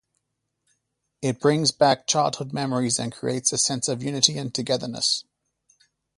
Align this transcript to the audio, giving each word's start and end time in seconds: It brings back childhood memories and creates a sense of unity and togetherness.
It 1.21 1.39
brings 1.39 1.71
back 1.71 2.07
childhood 2.07 2.53
memories 2.53 2.97
and 2.97 3.11
creates 3.11 3.53
a 3.53 3.57
sense 3.59 3.87
of 3.87 4.01
unity 4.01 4.35
and 4.35 4.51
togetherness. 4.51 5.25